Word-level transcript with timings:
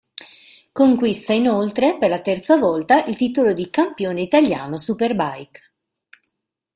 Conquista 0.71 1.31
inoltre, 1.31 1.95
per 1.99 2.09
la 2.09 2.19
terza 2.21 2.57
volta, 2.57 3.05
il 3.05 3.15
titolo 3.15 3.53
di 3.53 3.69
Campione 3.69 4.23
Italiano 4.23 4.79
Superbike. 4.79 5.61